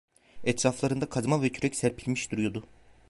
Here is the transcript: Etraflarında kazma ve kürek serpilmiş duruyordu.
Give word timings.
Etraflarında 0.43 1.09
kazma 1.09 1.41
ve 1.41 1.49
kürek 1.49 1.75
serpilmiş 1.75 2.31
duruyordu. 2.31 2.63